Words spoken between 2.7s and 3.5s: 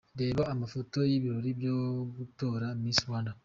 Miss Rwanda.